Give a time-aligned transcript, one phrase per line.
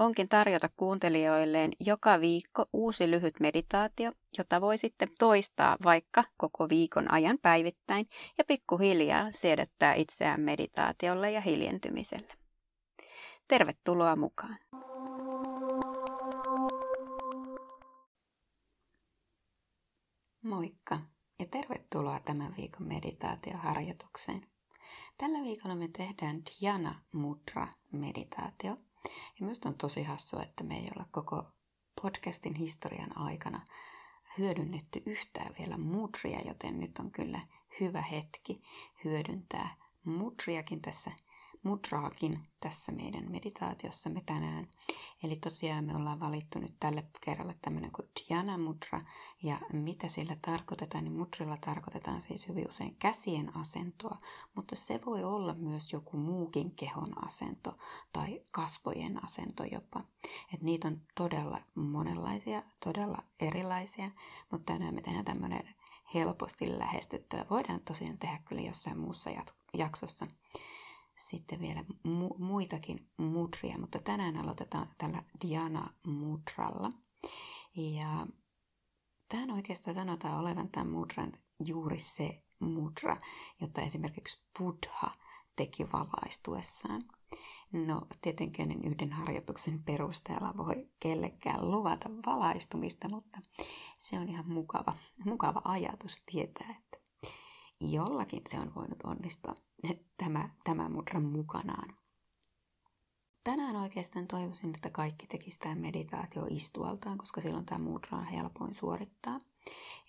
[0.00, 7.12] onkin tarjota kuuntelijoilleen joka viikko uusi lyhyt meditaatio, jota voi sitten toistaa vaikka koko viikon
[7.12, 12.34] ajan päivittäin ja pikkuhiljaa siedättää itseään meditaatiolle ja hiljentymiselle.
[13.48, 14.58] Tervetuloa mukaan!
[20.44, 20.98] Moikka
[21.38, 24.46] ja tervetuloa tämän viikon meditaatioharjoitukseen.
[25.18, 28.76] Tällä viikolla me tehdään Dhyana Mudra meditaatio.
[29.04, 31.44] Ja minusta on tosi hassua, että me ei olla koko
[32.02, 33.64] podcastin historian aikana
[34.38, 37.40] hyödynnetty yhtään vielä mudria, joten nyt on kyllä
[37.80, 38.62] hyvä hetki
[39.04, 41.10] hyödyntää mudriakin tässä
[41.62, 44.68] mudraakin tässä meidän meditaatiossamme tänään.
[45.22, 49.00] Eli tosiaan me ollaan valittu nyt tälle kerralla tämmöinen kuin Dhyana Mudra.
[49.42, 54.18] Ja mitä sillä tarkoitetaan, niin mudrilla tarkoitetaan siis hyvin usein käsien asentoa,
[54.54, 57.78] mutta se voi olla myös joku muukin kehon asento
[58.12, 60.00] tai kasvojen asento jopa.
[60.54, 64.08] Et niitä on todella monenlaisia, todella erilaisia,
[64.50, 65.74] mutta tänään me tehdään tämmöinen
[66.14, 67.46] helposti lähestyttävä.
[67.50, 69.30] Voidaan tosiaan tehdä kyllä jossain muussa
[69.74, 70.26] jaksossa
[71.20, 76.90] sitten vielä mu- muitakin mudria, mutta tänään aloitetaan tällä Diana mudralla.
[77.76, 78.26] Ja
[79.28, 81.32] tämän oikeastaan sanotaan olevan tämän mudran
[81.64, 83.16] juuri se mudra,
[83.60, 85.10] jota esimerkiksi Buddha
[85.56, 87.02] teki valaistuessaan.
[87.72, 93.38] No, tietenkin yhden harjoituksen perusteella voi kellekään luvata valaistumista, mutta
[93.98, 96.98] se on ihan mukava, mukava ajatus tietää, että
[97.80, 99.54] jollakin se on voinut onnistua
[100.16, 101.96] tämä, tämä mudran mukanaan.
[103.44, 108.74] Tänään oikeastaan toivoisin, että kaikki tekisivät tämä meditaatio istualtaan, koska silloin tämä mudra on helpoin
[108.74, 109.40] suorittaa.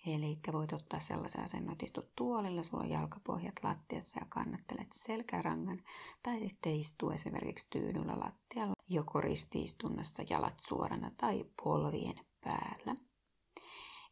[0.06, 5.82] Eli voit ottaa sellaisen asennon, että istut tuolilla, sulla on jalkapohjat lattiassa ja kannattelet selkärangan.
[6.22, 12.94] Tai sitten istuu esimerkiksi tyynyllä lattialla, joko ristiistunnassa jalat suorana tai polvien päällä.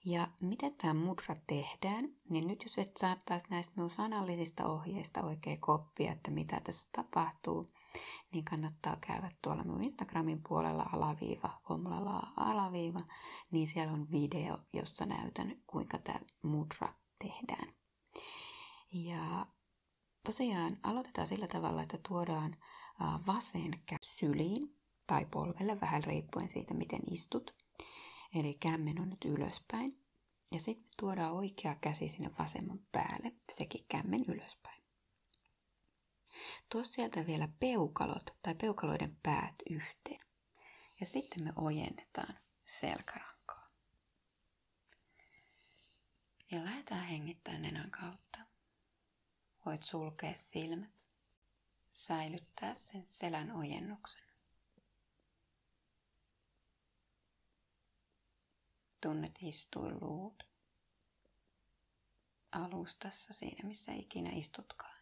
[0.04, 5.22] Ja miten tämä mudra tehdään, niin nyt jos et saa taas näistä minun sanallisista ohjeista
[5.22, 7.64] oikein koppia, että mitä tässä tapahtuu,
[8.32, 13.00] niin kannattaa käydä tuolla minun Instagramin puolella alaviiva, omlalaa alaviiva,
[13.50, 17.74] niin siellä on video, jossa näytän, kuinka tämä mudra tehdään.
[18.92, 19.46] Ja
[20.24, 22.52] tosiaan aloitetaan sillä tavalla, että tuodaan
[23.26, 27.54] vasen käsi syliin tai polvelle, vähän riippuen siitä, miten istut.
[28.34, 30.00] Eli kämmen on nyt ylöspäin.
[30.52, 34.82] Ja sitten tuodaan oikea käsi sinne vasemman päälle, sekin kämmen ylöspäin.
[36.68, 40.20] Tuo sieltä vielä peukalot tai peukaloiden päät yhteen.
[41.00, 43.66] Ja sitten me ojennetaan selkärankaa.
[46.50, 48.38] Ja lähdetään hengittämään nenän kautta.
[49.66, 50.90] Voit sulkea silmät,
[51.92, 54.29] säilyttää sen selän ojennuksen.
[59.00, 60.42] Tunnet istuinluut
[62.52, 65.00] alustassa siinä, missä ikinä istutkaan.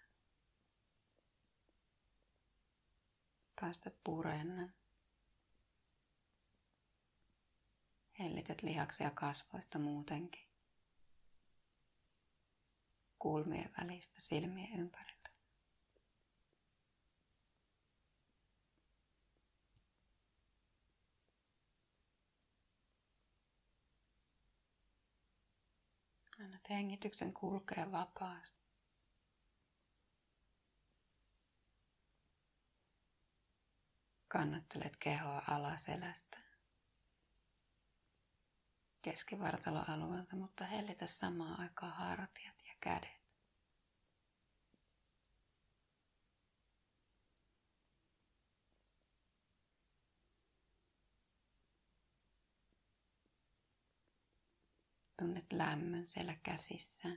[3.61, 4.75] Päästät purennan.
[8.19, 10.49] Hellität lihaksia kasvoista muutenkin.
[13.19, 15.18] Kulmien välistä silmien ympärillä.
[26.49, 28.63] Annat hengityksen kulkea vapaasti.
[34.29, 36.39] Kannattelet kehoa alaselästä.
[39.03, 43.19] Keskivartaloalueelta, mutta hellitä samaan aikaan hartiat ja kädet.
[55.19, 57.09] Tunnet lämmön siellä käsissä.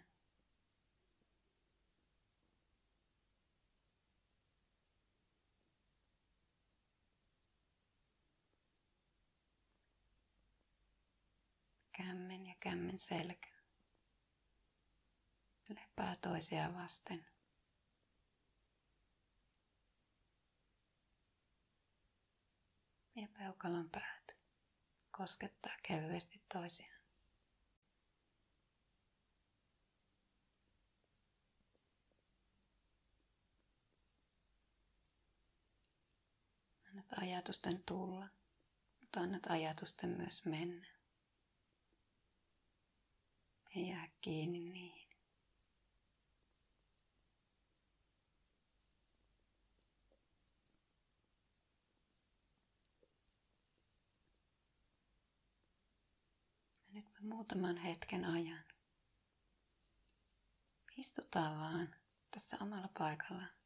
[11.97, 13.47] Kämmen ja kämmen selkä.
[15.69, 17.25] Lepää toisiaan vasten.
[23.15, 24.37] Ja peukalon päät
[25.11, 27.00] koskettaa kevyesti toisiaan.
[37.21, 38.29] Ajatusten tulla,
[38.99, 40.87] mutta annat ajatusten myös mennä.
[43.75, 45.17] Ei jää kiinni niihin.
[56.87, 58.71] Ja nyt muutaman hetken ajan
[60.97, 61.95] istutaan vaan
[62.31, 63.60] tässä omalla paikallaan.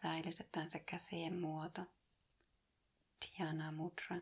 [0.00, 1.82] Säilytetään se käsien muoto,
[3.20, 4.16] Dhyana Mudra.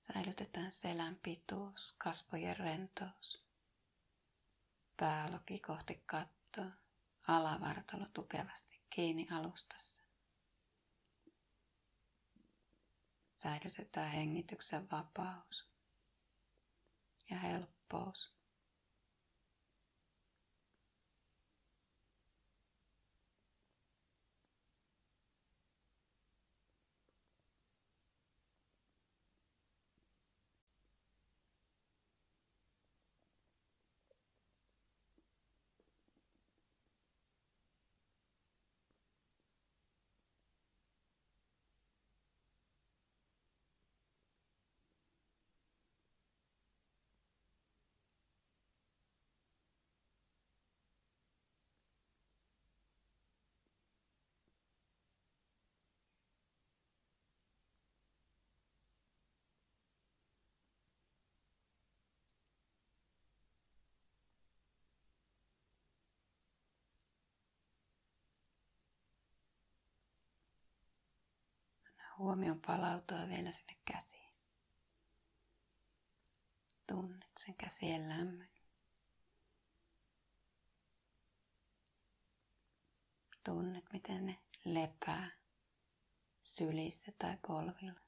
[0.00, 3.44] Säilytetään selän pituus, kasvojen rentous.
[4.96, 6.70] Pääloki kohti kattoa,
[7.28, 10.02] alavartalo tukevasti kiinni alustassa.
[13.34, 15.68] Säilytetään hengityksen vapaus
[17.30, 18.39] ja helppous.
[72.20, 74.34] Huomion palautua vielä sinne käsiin.
[76.86, 78.50] Tunnet sen käsien lämmön.
[83.44, 85.30] Tunnet, miten ne lepää
[86.42, 88.00] sylissä tai polvilla.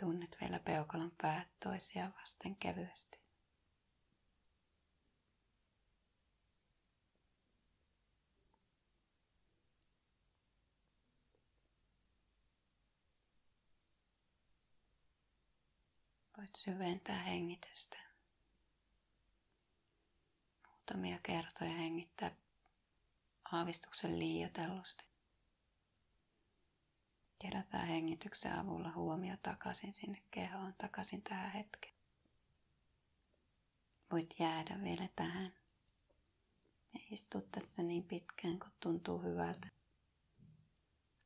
[0.00, 3.27] Tunnet vielä peukalon päät toisiaan vasten kevyesti.
[16.38, 17.98] Voit syventää hengitystä.
[20.68, 22.30] Muutamia kertoja hengittää
[23.52, 25.04] aavistuksen liioitellusti.
[27.38, 31.94] Kerätään hengityksen avulla huomio takaisin sinne kehoon, takaisin tähän hetkeen.
[34.12, 35.52] Voit jäädä vielä tähän
[36.94, 39.68] ja istua tässä niin pitkään, kun tuntuu hyvältä.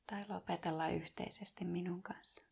[0.07, 2.52] Tai lopetella yhteisesti minun kanssa.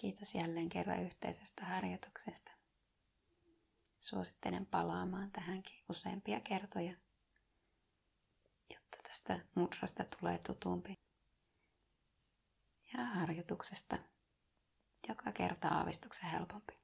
[0.00, 2.50] Kiitos jälleen kerran yhteisestä harjoituksesta.
[3.98, 6.94] Suosittelen palaamaan tähänkin useampia kertoja,
[8.70, 10.94] jotta tästä mudrasta tulee tutumpi.
[12.92, 13.98] Ja harjoituksesta
[15.08, 16.78] joka kerta aavistuksen helpompi.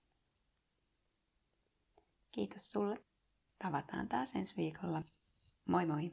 [2.33, 3.05] Kiitos sulle.
[3.59, 5.03] Tavataan taas ensi viikolla.
[5.69, 6.13] Moi moi!